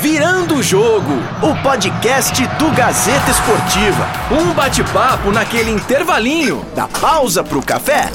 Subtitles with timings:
[0.00, 1.12] Virando o Jogo,
[1.42, 4.06] o podcast do Gazeta Esportiva.
[4.30, 8.10] Um bate-papo naquele intervalinho da pausa pro café.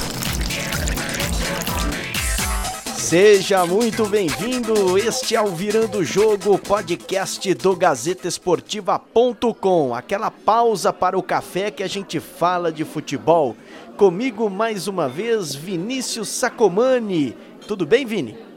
[2.95, 4.97] Seja muito bem-vindo.
[4.97, 9.93] Este é o Virando o Jogo, podcast do GazetaEsportiva.com.
[9.93, 13.55] Aquela pausa para o café que a gente fala de futebol.
[13.97, 17.37] Comigo mais uma vez, Vinícius Sacomani.
[17.67, 18.52] Tudo bem, Vini?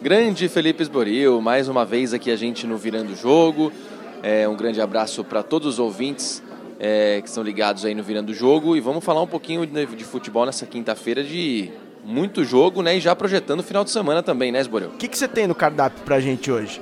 [0.00, 3.72] Grande Felipe Esboril, mais uma vez aqui a gente no Virando o Jogo.
[4.22, 6.42] É, um grande abraço para todos os ouvintes
[6.78, 9.86] é, que estão ligados aí no Virando o Jogo e vamos falar um pouquinho de,
[9.86, 11.70] de futebol nessa quinta-feira de
[12.04, 12.96] muito jogo, né?
[12.96, 14.90] E já projetando o final de semana também, né, Esboril?
[14.90, 16.80] O que, que você tem no cardápio pra gente hoje?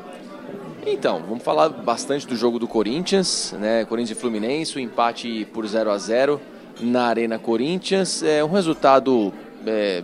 [0.84, 3.84] Então, vamos falar bastante do jogo do Corinthians, né?
[3.84, 6.40] Corinthians e Fluminense, o empate por 0 a 0
[6.80, 8.22] na Arena Corinthians.
[8.24, 9.32] É um resultado
[9.64, 10.02] é,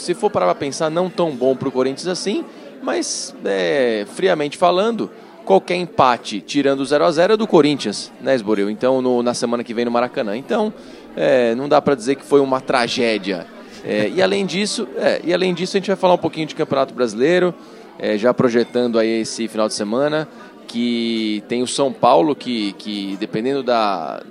[0.00, 2.44] se for parar para pensar, não tão bom para o Corinthians assim,
[2.82, 5.10] mas é, friamente falando,
[5.44, 8.70] qualquer empate tirando o 0 a 0 é do Corinthians, né, Esboril?
[8.70, 10.36] Então, no, na semana que vem no Maracanã.
[10.36, 10.72] Então,
[11.16, 13.46] é, não dá para dizer que foi uma tragédia.
[13.84, 16.54] É, e além disso, é, e além disso, a gente vai falar um pouquinho de
[16.54, 17.54] Campeonato Brasileiro,
[17.98, 20.28] é, já projetando aí esse final de semana,
[20.66, 24.22] que tem o São Paulo, que, que dependendo da,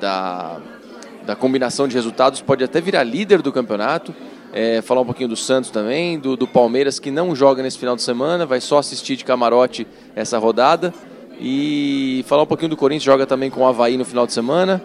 [0.00, 0.60] da,
[1.26, 4.14] da combinação de resultados, pode até virar líder do campeonato
[4.52, 7.94] é, falar um pouquinho do Santos também, do, do, Palmeiras que não joga nesse final
[7.94, 10.92] de semana, vai só assistir de camarote essa rodada.
[11.42, 14.82] E falar um pouquinho do Corinthians, joga também com o Havaí no final de semana.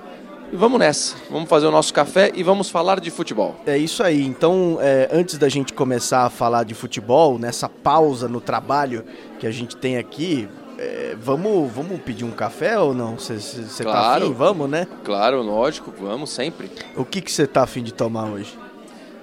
[0.53, 3.55] E vamos nessa, vamos fazer o nosso café e vamos falar de futebol.
[3.65, 8.29] É isso aí, então é, antes da gente começar a falar de futebol, nessa pausa
[8.29, 9.03] no trabalho
[9.39, 13.17] que a gente tem aqui, é, vamos, vamos pedir um café ou não?
[13.17, 14.33] Você tá claro, tá afim?
[14.33, 14.87] Vamos, né?
[15.03, 16.69] Claro, lógico, vamos sempre.
[16.95, 18.64] O que você tá afim de tomar hoje?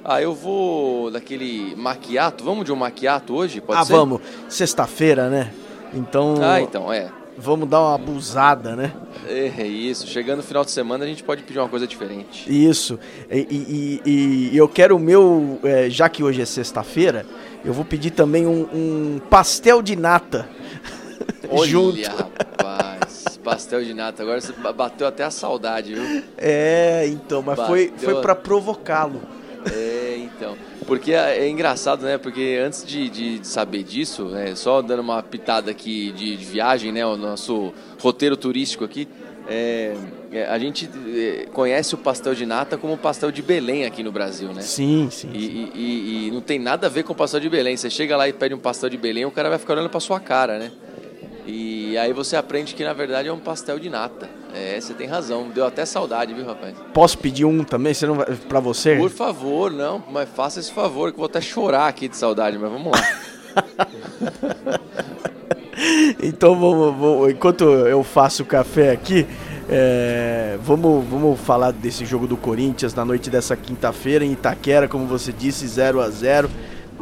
[0.05, 2.43] Ah, eu vou daquele maquiato.
[2.43, 3.61] Vamos de um maquiato hoje?
[3.61, 3.93] Pode ah, ser?
[3.93, 4.21] vamos.
[4.49, 5.53] Sexta-feira, né?
[5.95, 6.35] Então.
[6.43, 7.09] Ah, então, é.
[7.39, 8.93] Vamos dar uma abusada, né?
[9.27, 10.07] É, é isso.
[10.07, 12.47] Chegando no final de semana, a gente pode pedir uma coisa diferente.
[12.47, 12.99] Isso.
[13.31, 15.59] E, e, e, e eu quero o meu.
[15.63, 17.25] É, já que hoje é sexta-feira,
[17.65, 20.49] eu vou pedir também um, um pastel de nata.
[21.49, 22.03] Olha, junto.
[22.03, 23.39] rapaz.
[23.43, 24.23] Pastel de nata.
[24.23, 26.23] Agora você bateu até a saudade, viu?
[26.37, 29.21] É, então, mas bateu foi, foi para provocá-lo.
[29.71, 30.57] É, então.
[30.87, 32.19] Porque é, é, engraçado, né?
[32.19, 36.93] Porque antes de, de, saber disso, né, só dando uma pitada aqui de, de viagem,
[36.93, 37.05] né?
[37.07, 39.09] O nosso roteiro turístico aqui.
[39.49, 39.97] É,
[40.31, 44.03] é a gente é, conhece o pastel de nata como o pastel de Belém aqui
[44.03, 44.63] no Brasil, né?
[44.63, 45.31] Sim, sim.
[45.33, 45.71] E, sim.
[45.75, 47.77] E, e, e, não tem nada a ver com o pastel de Belém.
[47.77, 50.01] Você chega lá e pede um pastel de Belém, o cara vai ficar olhando pra
[50.01, 50.73] sua cara, né?
[51.47, 54.42] E aí você aprende que na verdade é um pastel de nata.
[54.55, 55.49] É, você tem razão.
[55.49, 56.75] Deu até saudade, viu, rapaz?
[56.93, 57.95] Posso pedir um também?
[57.95, 58.27] Você não vai...
[58.35, 58.97] Pra você?
[58.97, 60.03] Por favor, não.
[60.11, 63.03] Mas faça esse favor, que eu vou até chorar aqui de saudade, mas vamos lá.
[66.23, 69.27] então, vamos, vamos, enquanto eu faço o café aqui,
[69.69, 75.07] é, vamos, vamos falar desse jogo do Corinthians na noite dessa quinta-feira em Itaquera, como
[75.07, 76.51] você disse, 0 a 0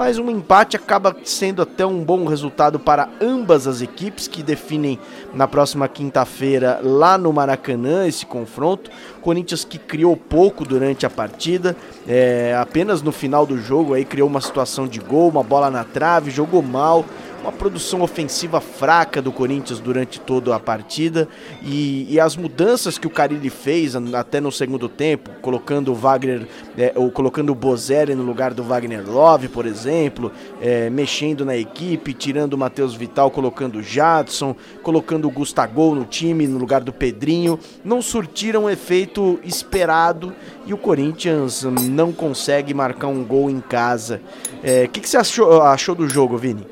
[0.00, 4.99] mas um empate acaba sendo até um bom resultado para ambas as equipes que definem
[5.34, 8.91] na próxima quinta-feira lá no Maracanã esse confronto.
[9.21, 11.77] Corinthians que criou pouco durante a partida,
[12.09, 15.84] é, apenas no final do jogo aí criou uma situação de gol, uma bola na
[15.84, 17.05] trave, jogou mal
[17.43, 21.28] uma produção ofensiva fraca do Corinthians durante toda a partida
[21.62, 26.47] e, e, as mudanças que o Carilli fez até no segundo tempo, colocando o Wagner,
[26.77, 30.31] é, ou colocando o Bozelli no lugar do Wagner Love, por exemplo,
[30.61, 36.05] é, mexendo na equipe, tirando o Matheus Vital, colocando o Jadson, colocando o Gustavo no
[36.05, 40.34] time no lugar do Pedrinho, não surtiram o efeito esperado
[40.67, 44.21] e o Corinthians não consegue marcar um gol em casa.
[44.53, 46.67] O é, que, que você achou, achou do jogo, Vini?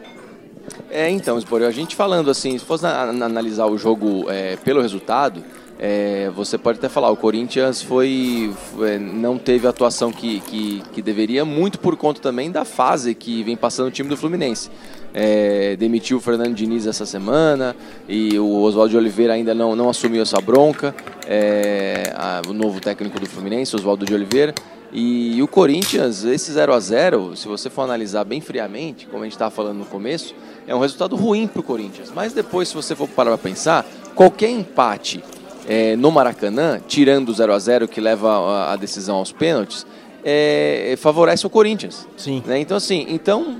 [0.91, 5.43] É, então, Esporio, a gente falando assim, se fosse analisar o jogo é, pelo resultado,
[5.79, 10.83] é, você pode até falar, o Corinthians foi, foi não teve a atuação que, que,
[10.93, 14.71] que, deveria, muito por conta também da fase que vem passando o time do Fluminense.
[15.15, 17.77] É, demitiu o Fernando Diniz essa semana
[18.09, 20.95] e o Oswaldo de Oliveira ainda não, não assumiu essa bronca,
[21.27, 24.55] é, a, o novo técnico do Fluminense, Oswaldo de Oliveira.
[24.93, 29.27] E, o Corinthians, esse 0 a 0 se você for analisar bem friamente, como a
[29.27, 30.35] gente estava falando no começo,
[30.67, 32.11] é um resultado ruim para o Corinthians.
[32.15, 35.23] Mas depois, se você for parar para pensar, qualquer empate
[35.69, 39.87] é, no Maracanã, tirando o 0 a 0 que leva a, decisão aos pênaltis,
[40.25, 42.09] é, favorece o Corinthians.
[42.17, 42.43] Sim.
[42.47, 42.59] Né?
[42.59, 43.57] Então, assim, então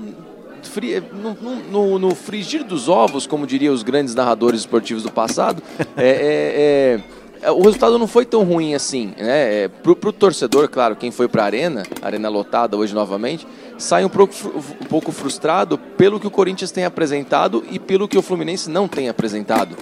[1.13, 5.63] no, no, no, frigir dos ovos, como diriam os grandes narradores esportivos do passado,
[5.95, 6.99] é, é, é É,
[7.47, 9.63] o resultado não foi tão ruim assim, né?
[9.63, 13.47] É, pro, pro torcedor, claro, quem foi pra arena, arena lotada hoje novamente,
[13.77, 14.33] sai um pouco,
[14.81, 18.87] um pouco frustrado pelo que o Corinthians tem apresentado e pelo que o Fluminense não
[18.87, 19.75] tem apresentado.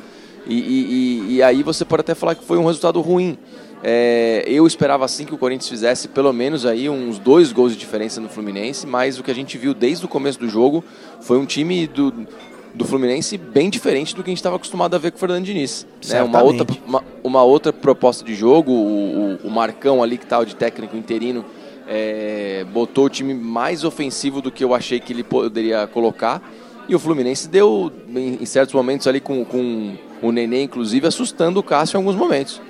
[0.46, 3.38] E, e, e aí você pode até falar que foi um resultado ruim.
[3.84, 7.78] É, eu esperava assim que o Corinthians fizesse pelo menos aí uns dois gols de
[7.78, 10.84] diferença no Fluminense, mas o que a gente viu desde o começo do jogo
[11.22, 12.28] foi um time do,
[12.74, 15.44] do Fluminense bem diferente do que a gente estava acostumado a ver com o Fernando
[15.44, 15.86] Diniz.
[16.08, 16.22] Né?
[16.24, 20.46] Uma, outra, uma, uma, outra proposta de jogo, o, o, o Marcão ali que estava
[20.46, 21.44] de técnico interino
[21.88, 26.42] é, botou o time mais ofensivo do que eu achei que ele poderia colocar.
[26.88, 31.60] E o Fluminense deu, em, em certos momentos ali com, com o Nenê, inclusive, assustando
[31.60, 32.62] o Cássio em alguns momentos.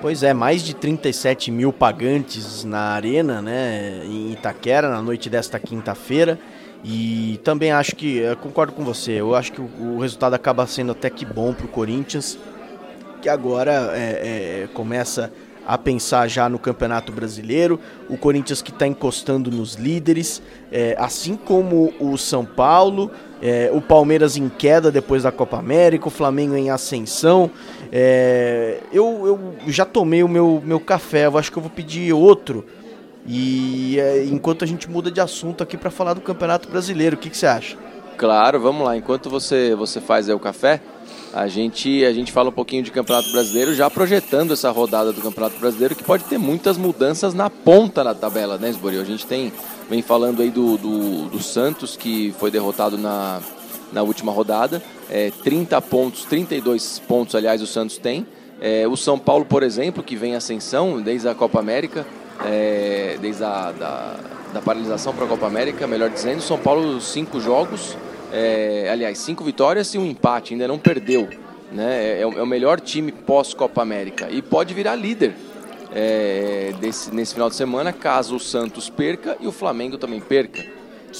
[0.00, 5.58] Pois é, mais de 37 mil pagantes na arena, né, em Itaquera, na noite desta
[5.58, 6.38] quinta-feira.
[6.82, 10.92] E também acho que, concordo com você, eu acho que o, o resultado acaba sendo
[10.92, 12.38] até que bom para o Corinthians,
[13.20, 15.30] que agora é, é, começa
[15.66, 17.78] a pensar já no Campeonato Brasileiro.
[18.08, 20.42] O Corinthians que está encostando nos líderes,
[20.72, 23.10] é, assim como o São Paulo,
[23.42, 27.50] é, o Palmeiras em queda depois da Copa América, o Flamengo em ascensão.
[27.92, 32.12] É, eu, eu já tomei o meu, meu café, eu acho que eu vou pedir
[32.12, 32.64] outro.
[33.26, 37.18] E é, enquanto a gente muda de assunto aqui para falar do Campeonato Brasileiro, o
[37.18, 37.76] que, que você acha?
[38.16, 38.96] Claro, vamos lá.
[38.96, 40.80] Enquanto você, você faz o café,
[41.32, 45.20] a gente, a gente fala um pouquinho de Campeonato Brasileiro, já projetando essa rodada do
[45.22, 49.00] Campeonato Brasileiro, que pode ter muitas mudanças na ponta da tabela, né, Esboril?
[49.00, 49.52] A gente tem,
[49.88, 53.40] vem falando aí do, do, do Santos, que foi derrotado na,
[53.92, 54.82] na última rodada.
[55.08, 58.26] É, 30 pontos, 32 pontos, aliás, o Santos tem.
[58.60, 62.04] É, o São Paulo, por exemplo, que vem ascensão desde a Copa América,
[62.44, 64.16] é, desde a da,
[64.54, 66.40] da paralisação para a Copa América, melhor dizendo.
[66.40, 67.96] São Paulo, cinco jogos,
[68.32, 71.28] é, aliás, cinco vitórias e um empate, ainda não perdeu.
[71.72, 72.18] Né?
[72.18, 75.34] É, é o melhor time pós-Copa América e pode virar líder
[75.92, 80.64] é, desse, nesse final de semana, caso o Santos perca e o Flamengo também perca.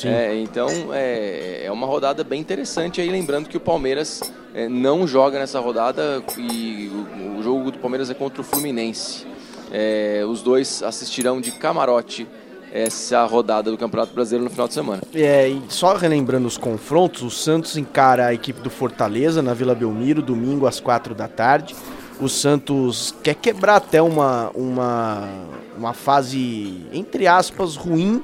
[0.05, 4.20] É, então é, é uma rodada bem interessante aí, lembrando que o Palmeiras
[4.55, 9.26] é, não joga nessa rodada e o, o, jogo do Palmeiras é contra o Fluminense.
[9.70, 12.26] É, os dois assistirão de camarote
[12.72, 15.02] essa rodada do Campeonato Brasileiro no final de semana.
[15.14, 19.75] É, e só relembrando os confrontos, o Santos encara a equipe do Fortaleza na Vila
[19.75, 21.75] Belmiro, domingo às quatro da tarde.
[22.20, 25.28] O Santos quer quebrar até uma, uma,
[25.76, 28.22] uma fase, entre aspas, ruim,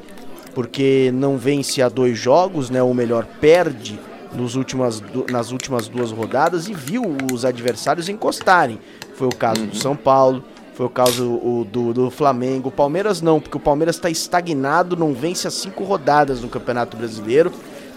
[0.54, 2.82] porque não vence a dois jogos, né?
[2.82, 3.98] ou melhor, perde
[4.34, 8.78] nos últimas, nas últimas duas rodadas e viu os adversários encostarem.
[9.14, 9.68] Foi o caso uhum.
[9.68, 10.44] do São Paulo,
[10.76, 12.68] foi o caso o, do, do Flamengo.
[12.68, 16.98] O Palmeiras não, porque o Palmeiras está estagnado, não vence as cinco rodadas no Campeonato
[16.98, 17.50] Brasileiro.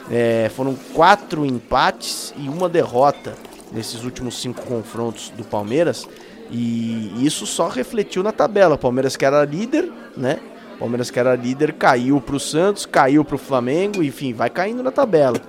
[0.10, 3.36] É, foram quatro empates e uma derrota
[3.70, 6.08] nesses últimos cinco confrontos do Palmeiras.
[6.50, 8.76] E isso só refletiu na tabela.
[8.76, 10.40] O Palmeiras que era líder, né?
[10.76, 14.50] O Palmeiras que era líder caiu para o Santos, caiu para o Flamengo, enfim, vai
[14.50, 15.42] caindo na tabela.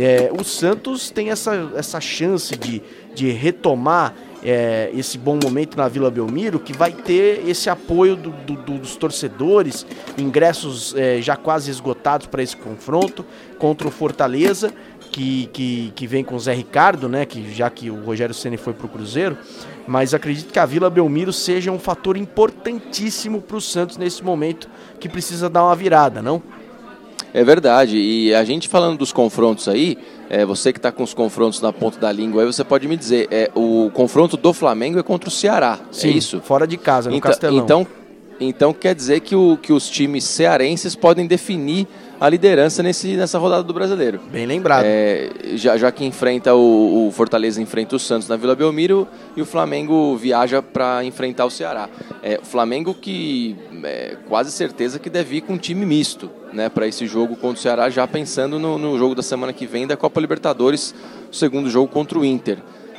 [0.00, 2.82] É, o Santos tem essa, essa chance de,
[3.14, 8.30] de retomar é, esse bom momento na Vila Belmiro, que vai ter esse apoio do,
[8.30, 9.86] do, dos torcedores,
[10.18, 13.24] ingressos é, já quase esgotados para esse confronto
[13.58, 14.72] contra o Fortaleza,
[15.12, 18.56] que, que, que vem com o Zé Ricardo, né, que já que o Rogério Ceni
[18.56, 19.36] foi para o Cruzeiro,
[19.86, 24.68] mas acredito que a Vila Belmiro seja um fator importantíssimo para o Santos nesse momento
[24.98, 26.42] que precisa dar uma virada, não?
[27.34, 27.96] É verdade.
[27.96, 29.96] E a gente falando dos confrontos aí,
[30.28, 32.96] é, você que está com os confrontos na ponta da língua aí, você pode me
[32.96, 36.40] dizer, é, o confronto do Flamengo é contra o Ceará, é Sim, é isso?
[36.40, 37.64] fora de casa, no então, Castelão.
[37.64, 37.86] Então,
[38.40, 41.86] então quer dizer que, o, que os times cearenses podem definir
[42.20, 44.20] a liderança nesse, nessa rodada do Brasileiro.
[44.30, 44.84] Bem lembrado.
[44.84, 49.42] É, já, já que enfrenta o, o, Fortaleza enfrenta o Santos na Vila Belmiro e
[49.42, 51.88] o Flamengo viaja para enfrentar o Ceará.
[52.22, 56.68] É, o Flamengo que é quase certeza que deve ir com um time misto né,
[56.68, 59.86] para esse jogo contra o Ceará, já pensando no, no jogo da semana que vem
[59.86, 60.94] da Copa Libertadores,
[61.30, 62.58] o segundo jogo contra o Inter.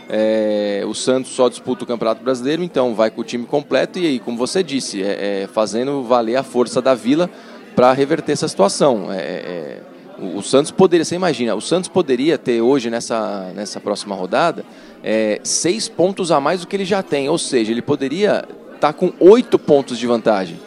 [0.10, 4.05] É, o Santos só disputa o Campeonato Brasileiro, então vai com o time completo e
[4.05, 7.29] aí, como você disse, é, é, fazendo valer a força da Vila
[7.75, 9.12] para reverter essa situação.
[9.12, 9.81] É, é,
[10.19, 14.65] o, o, Santos poderia, você imagina, o Santos poderia ter hoje nessa, nessa próxima rodada
[15.03, 18.45] é, seis pontos a mais do que ele já tem, ou seja, ele poderia
[18.75, 20.60] estar tá com oito pontos de vantagem.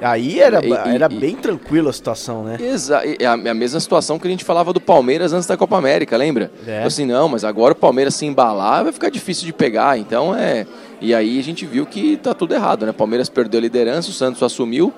[0.00, 2.56] Aí era, e, era e, bem tranquila a situação, né?
[2.60, 3.06] Exato.
[3.18, 6.50] É a, mesma situação que a gente falava do Palmeiras antes da Copa América, lembra?
[6.66, 6.82] É.
[6.82, 9.98] Assim, não, mas agora o Palmeiras se embalar vai ficar difícil de pegar.
[9.98, 10.66] Então é.
[11.00, 12.92] E aí a gente viu que tá tudo errado, né?
[12.92, 14.92] Palmeiras perdeu a liderança, o Santos assumiu.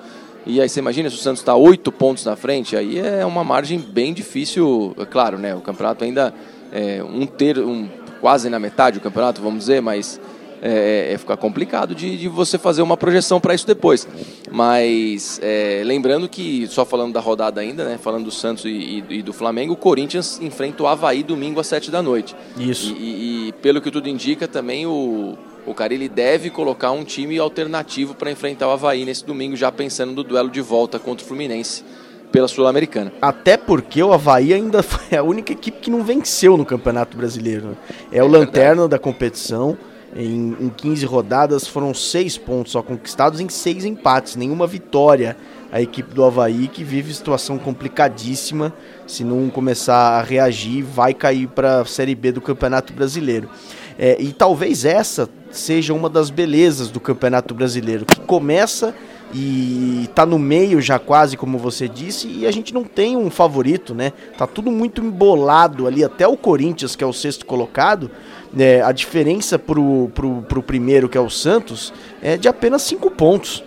[0.46, 3.42] E aí você imagina se o Santos está oito pontos na frente, aí é uma
[3.42, 4.94] margem bem difícil.
[4.98, 5.54] É claro, né?
[5.54, 6.32] O campeonato ainda
[6.72, 7.88] é um ter, um,
[8.20, 10.20] quase na metade do campeonato, vamos dizer, mas
[10.62, 14.06] é, é ficar complicado de, de, você fazer uma projeção para isso depois.
[14.50, 19.04] Mas é, lembrando que, só falando da rodada ainda, né, falando do Santos e, e,
[19.10, 22.34] e, do Flamengo, o Corinthians enfrenta o Havaí domingo às 7 da noite.
[22.58, 22.94] Isso.
[22.98, 25.36] E, e pelo que tudo indica, também o,
[25.66, 30.12] o Carilli deve colocar um time alternativo para enfrentar o Havaí nesse domingo, já pensando
[30.12, 31.84] no duelo de volta contra o Fluminense
[32.30, 33.12] pela Sul-Americana.
[33.20, 37.76] Até porque o Havaí ainda foi a única equipe que não venceu no Campeonato Brasileiro.
[38.12, 38.90] É, é o lanterna verdade.
[38.90, 39.76] da competição.
[40.16, 45.36] Em, em 15 rodadas foram seis pontos só conquistados em seis empates, nenhuma vitória.
[45.70, 48.72] A equipe do Havaí que vive situação complicadíssima.
[49.06, 53.50] Se não começar a reagir, vai cair para a Série B do Campeonato Brasileiro.
[53.98, 58.94] É, e talvez essa seja uma das belezas do Campeonato Brasileiro, que começa
[59.34, 63.30] e está no meio já quase, como você disse, e a gente não tem um
[63.30, 64.12] favorito, né?
[64.36, 68.10] Tá tudo muito embolado ali, até o Corinthians, que é o sexto colocado,
[68.56, 68.80] né?
[68.82, 70.10] a diferença pro,
[70.48, 73.62] pro primeiro, que é o Santos, é de apenas cinco pontos.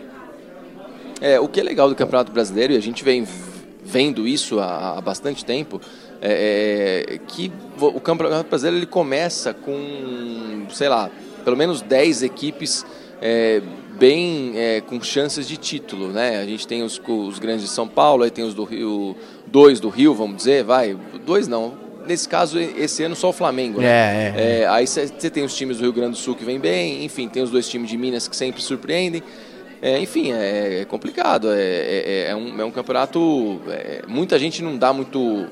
[1.22, 3.27] É, o que é legal do Campeonato Brasileiro, e a gente vem
[3.86, 5.79] vendo isso há, há bastante tempo,
[6.19, 11.12] é, é, que o Campeonato Brasileiro ele começa com, sei lá,
[11.46, 12.84] pelo menos 10 equipes
[13.22, 13.62] é,
[14.00, 16.39] bem é, com chances de título, né?
[16.39, 19.15] A gente tem os, os grandes de São Paulo, aí tem os do Rio,
[19.46, 21.88] dois do Rio, vamos dizer, vai, dois não.
[22.06, 23.88] Nesse caso, esse ano só o Flamengo, né?
[23.88, 24.68] É, é, é.
[24.68, 27.44] aí você tem os times do Rio Grande do Sul que vêm bem, enfim, tem
[27.44, 29.22] os dois times de Minas que sempre surpreendem.
[29.82, 31.51] É, enfim, é, é complicado.
[31.51, 33.62] É, é, é, um, é um campeonato.
[33.68, 35.48] É, muita gente não dá muito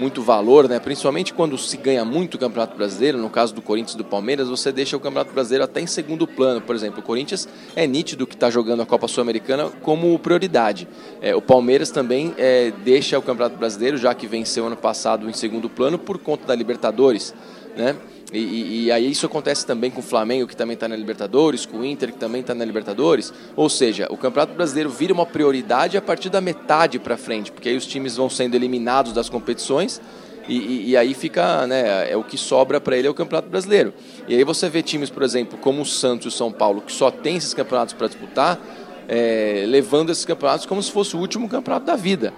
[0.00, 0.80] muito valor, né?
[0.80, 4.48] principalmente quando se ganha muito o Campeonato Brasileiro, no caso do Corinthians e do Palmeiras,
[4.48, 6.60] você deixa o Campeonato Brasileiro até em segundo plano.
[6.60, 10.88] Por exemplo, o Corinthians é nítido que está jogando a Copa Sul-Americana como prioridade.
[11.20, 15.32] É, o Palmeiras também é, deixa o Campeonato Brasileiro, já que venceu ano passado em
[15.34, 17.34] segundo plano, por conta da Libertadores.
[17.76, 17.94] Né?
[18.32, 21.66] E, e, e, aí isso acontece também com o Flamengo, que também está na Libertadores,
[21.66, 23.32] com o Inter, que também está na Libertadores.
[23.56, 27.68] Ou seja, o Campeonato Brasileiro vira uma prioridade a partir da metade para frente, porque
[27.68, 30.00] aí os times vão sendo eliminados das competições
[30.48, 33.94] e, e aí fica, né, é o que sobra para ele é o Campeonato Brasileiro.
[34.26, 36.92] E aí você vê times, por exemplo, como o Santos e o São Paulo, que
[36.92, 38.60] só tem esses campeonatos para disputar,
[39.08, 42.32] é, levando esses campeonatos como se fosse o último campeonato da vida.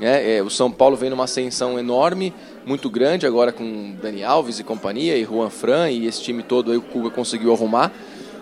[0.00, 2.32] É, é, o São Paulo vem numa ascensão enorme,
[2.64, 6.70] muito grande, agora com Dani Alves e companhia, e Juan Fran, e esse time todo
[6.70, 7.92] aí o Cuba conseguiu arrumar,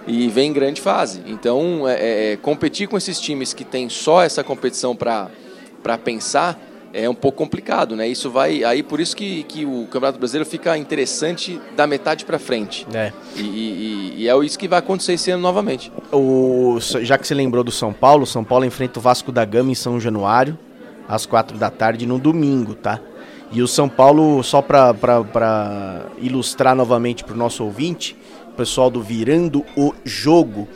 [0.06, 1.22] e vem em grande fase.
[1.26, 5.30] Então, é, é, é competir com esses times que tem só essa competição para
[6.04, 6.60] pensar
[6.92, 8.08] é um pouco complicado, né?
[8.08, 8.64] Isso vai.
[8.64, 12.86] Aí por isso que, que o Campeonato Brasileiro fica interessante da metade para frente.
[12.94, 13.12] É.
[13.36, 15.92] E, e, e, é isso que vai acontecer esse ano novamente.
[16.10, 19.70] O, já que você lembrou do São Paulo, São Paulo enfrenta o Vasco da Gama
[19.70, 20.58] em São Januário
[21.08, 23.00] às quatro da tarde no domingo, tá?
[23.52, 28.16] E o São Paulo, só para ilustrar novamente para o nosso ouvinte,
[28.56, 30.66] pessoal do Virando o Jogo,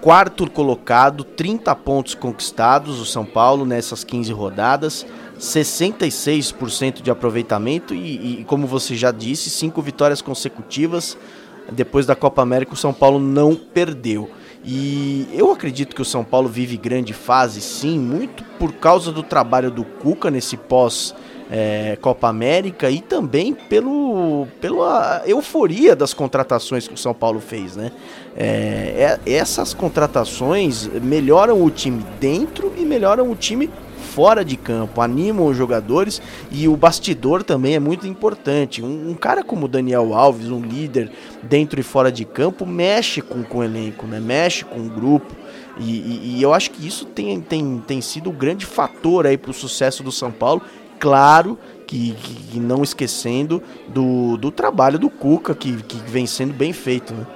[0.00, 5.06] quarto colocado, 30 pontos conquistados, o São Paulo nessas 15 rodadas,
[5.38, 11.16] 66% de aproveitamento e, e, como você já disse, cinco vitórias consecutivas.
[11.72, 14.30] Depois da Copa América, o São Paulo não perdeu.
[14.64, 19.22] E eu acredito que o São Paulo vive grande fase, sim, muito por causa do
[19.22, 21.14] trabalho do Cuca nesse pós
[21.50, 27.76] é, Copa América e também pelo, pela euforia das contratações que o São Paulo fez,
[27.76, 27.92] né?
[28.36, 33.70] É, é, essas contratações melhoram o time dentro e melhoram o time
[34.04, 38.82] fora de campo, animam os jogadores e o bastidor também é muito importante.
[38.82, 41.10] Um, um cara como Daniel Alves, um líder
[41.42, 44.20] dentro e fora de campo, mexe com, com o elenco, né?
[44.20, 45.34] mexe com o grupo.
[45.78, 49.26] E, e, e eu acho que isso tem, tem, tem sido o um grande fator
[49.26, 50.62] aí para o sucesso do São Paulo.
[51.00, 52.14] Claro que,
[52.52, 57.12] que, não esquecendo do, do trabalho do Cuca, que, que vem sendo bem feito.
[57.12, 57.26] Né?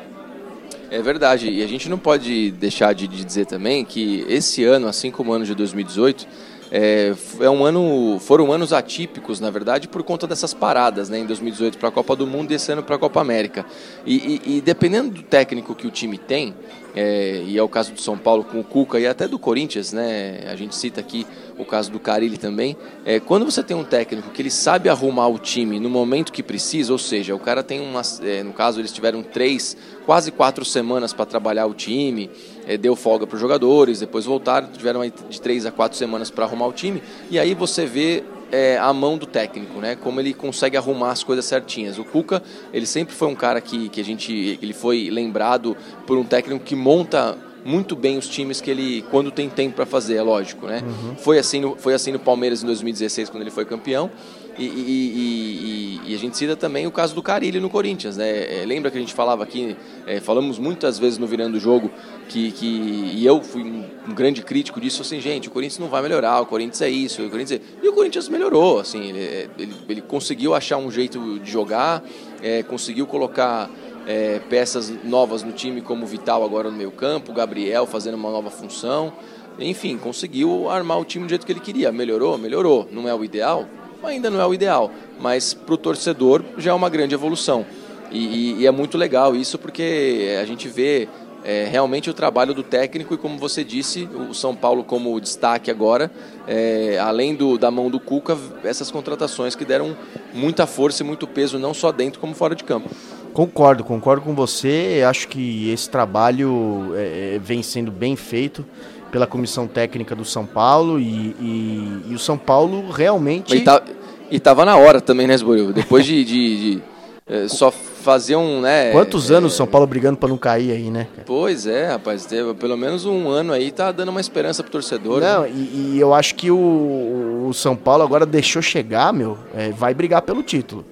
[0.91, 5.11] É verdade, e a gente não pode deixar de dizer também que esse ano, assim
[5.11, 6.27] como o ano de 2018,
[6.71, 11.19] é, é, um ano, foram anos atípicos, na verdade, por conta dessas paradas, né?
[11.19, 13.65] Em 2018 para a Copa do Mundo e esse ano para a Copa América.
[14.05, 16.55] E, e, e, dependendo do técnico que o time tem,
[16.95, 19.93] é, e é o caso do São Paulo com o Cuca e até do Corinthians,
[19.93, 20.47] né?
[20.51, 22.77] A gente cita aqui o caso do Carilli também.
[23.05, 26.43] É, quando você tem um técnico que ele sabe arrumar o time no momento que
[26.43, 30.65] precisa, ou seja, o cara tem umas, é, no caso eles tiveram três, quase quatro
[30.65, 32.31] semanas para trabalhar o time,
[32.77, 36.67] deu folga para os jogadores, depois voltaram, tiveram de três a quatro semanas para arrumar
[36.67, 39.97] o time, e aí você vê é, a mão do técnico, né?
[39.97, 41.99] Como ele consegue arrumar as coisas certinhas.
[41.99, 46.19] O Cuca, ele sempre foi um cara que, que a gente, ele foi lembrado por
[46.19, 50.17] um técnico que monta muito bem os times que ele, quando tem tempo para fazer,
[50.17, 50.83] é lógico, né?
[50.83, 51.17] Uhum.
[51.17, 54.11] Foi, assim no, foi assim no Palmeiras em 2016, quando ele foi campeão.
[54.59, 58.63] E, e, e, e, a gente cita também o caso do Carilli no Corinthians, né?
[58.63, 61.91] É, lembra que a gente falava aqui, é, falamos muitas vezes no Virando o Jogo,
[62.29, 65.89] que, que e eu fui um, um, grande crítico disso, assim, gente, o Corinthians não
[65.89, 67.85] vai melhorar, o Corinthians é isso, o Corinthians é...
[67.85, 72.03] E o Corinthians melhorou, assim, ele, ele, ele conseguiu achar um jeito de jogar,
[72.43, 73.71] é, conseguiu colocar
[74.09, 78.15] é, peças novas no time, como o Vital agora no meio campo, o Gabriel fazendo
[78.15, 79.13] uma nova função,
[79.59, 81.91] enfim, conseguiu armar o time do jeito que ele queria.
[81.91, 82.39] Melhorou?
[82.39, 82.89] Melhorou.
[82.93, 83.67] Não é o ideal?
[84.03, 84.91] Ainda não é o ideal,
[85.21, 87.67] mas para o torcedor já é uma grande evolução.
[88.11, 91.09] E, e, e, é muito legal isso porque a gente vê
[91.45, 95.71] é, realmente o trabalho do técnico e, como você disse, o São Paulo como destaque
[95.71, 96.11] agora,
[96.47, 99.97] é, além do, da mão do Cuca, essas contratações que deram
[100.33, 102.89] muita força e muito peso, não só dentro como fora de campo.
[103.33, 105.05] Concordo, concordo com você.
[105.07, 108.65] Acho que esse trabalho é, é vem sendo bem feito
[109.11, 113.57] pela comissão técnica do São Paulo e, e, e o São Paulo realmente.
[113.57, 113.83] E, tá,
[114.31, 115.73] e tava na hora também, né, Esboril?
[115.73, 116.83] Depois de, de, de
[117.27, 118.91] é, só fazer um, né?
[118.91, 121.09] Quantos é, anos o São Paulo brigando para não cair aí, né?
[121.27, 125.21] Pois é, rapaz, teve pelo menos um ano aí tá dando uma esperança pro torcedor.
[125.21, 125.51] Não, né?
[125.51, 129.93] e, e, eu acho que o, o, São Paulo agora deixou chegar, meu, é, vai
[129.93, 130.85] brigar pelo título.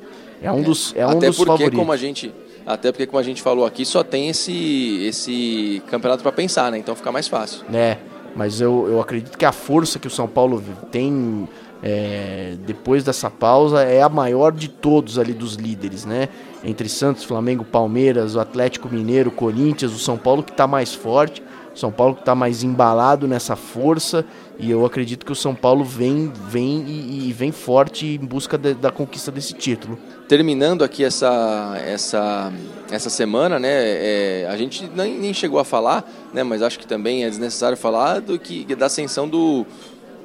[0.43, 1.79] É um dos, é um Até dos porque, favoritos.
[1.79, 2.33] como a gente
[2.67, 6.79] até porque, como a gente falou aqui, só tem esse, esse campeonato para pensar, né?
[6.79, 7.65] Então fica mais fácil.
[7.73, 7.97] É,
[8.35, 11.49] mas eu, eu acredito que a força que o São Paulo tem
[11.83, 16.29] é, depois dessa pausa é a maior de todos ali dos líderes, né?
[16.65, 21.43] Entre Santos, Flamengo, Palmeiras, o Atlético Mineiro, Corinthians, o São Paulo que está mais forte.
[21.77, 24.25] São Paulo que está mais embalado nessa força
[24.59, 28.57] e eu acredito que o São Paulo vem, vem e, e vem forte em busca
[28.57, 29.99] de, da conquista desse título.
[30.27, 32.53] Terminando aqui essa, essa,
[32.91, 36.87] essa semana, né, é, a gente nem, nem chegou a falar, né, mas acho que
[36.87, 39.67] também é desnecessário falar do que da ascensão do,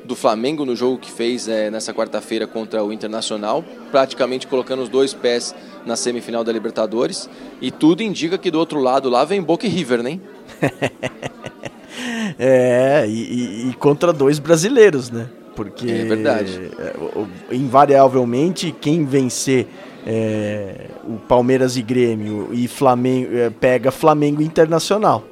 [0.03, 4.89] do Flamengo no jogo que fez é, nessa quarta-feira contra o Internacional, praticamente colocando os
[4.89, 5.53] dois pés
[5.85, 7.29] na semifinal da Libertadores.
[7.61, 10.19] E tudo indica que do outro lado lá vem Boca e River, né?
[12.37, 15.27] é, e, e, contra dois brasileiros, né?
[15.55, 15.89] Porque.
[15.89, 16.71] É verdade.
[16.79, 19.67] É, invariavelmente, quem vencer
[20.05, 25.25] é, o Palmeiras e Grêmio e Flamengo é, pega Flamengo Internacional.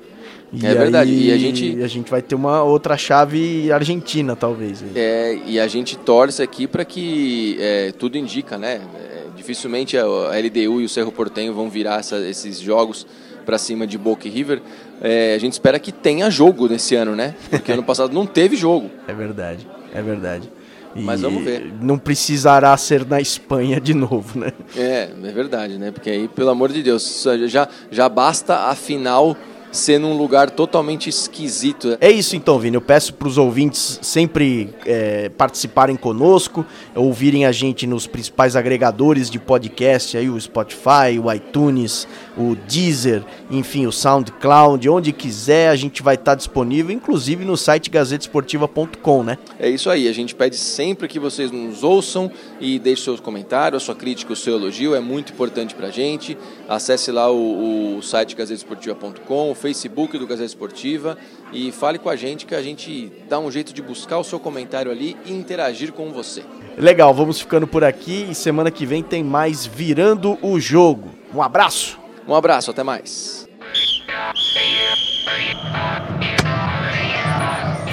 [0.52, 1.12] E é verdade.
[1.12, 4.84] E a gente, a gente vai ter uma outra chave argentina, talvez.
[4.96, 8.82] É, e a gente torce aqui para que é, tudo indica, né?
[8.96, 13.06] É, dificilmente a, a, LDU e o Cerro Portenho vão virar essa, esses jogos
[13.46, 14.62] para cima de Boca e River.
[15.02, 17.36] É, a gente espera que tenha jogo nesse ano, né?
[17.50, 18.90] Porque ano passado não teve jogo.
[19.08, 20.50] É verdade, é verdade.
[20.96, 21.72] E Mas vamos ver.
[21.82, 24.52] Não precisará ser na Espanha de novo, né?
[24.76, 25.92] É, é verdade, né?
[25.92, 29.36] Porque aí, pelo amor de Deus, já, já basta a final
[29.72, 31.98] ser num lugar totalmente esquisito.
[32.02, 32.76] É isso então, Vini.
[32.76, 39.30] Eu peço para os ouvintes sempre é, participarem conosco, ouvirem a gente nos principais agregadores
[39.30, 45.76] de podcast, aí o Spotify, o iTunes, o Deezer, enfim, o SoundCloud, onde quiser a
[45.76, 49.38] gente vai estar disponível, inclusive no site gazetesportiva.com, né?
[49.60, 50.08] É isso aí.
[50.08, 54.34] A gente pede sempre que vocês nos ouçam e deixem seus comentários, a sua crítica,
[54.34, 56.38] o seu elogio, é muito importante para a gente.
[56.68, 61.18] Acesse lá o, o site gazetesportiva.com, Facebook do Gazeta Esportiva
[61.54, 64.40] e fale com a gente que a gente dá um jeito de buscar o seu
[64.40, 66.44] comentário ali e interagir com você.
[66.78, 71.10] Legal, vamos ficando por aqui e semana que vem tem mais Virando o Jogo.
[71.34, 72.00] Um abraço.
[72.28, 73.48] Um abraço, até mais.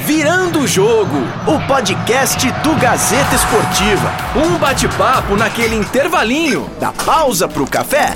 [0.04, 4.12] Virando o Jogo, o podcast do Gazeta Esportiva.
[4.36, 8.14] Um bate-papo naquele intervalinho da pausa pro café.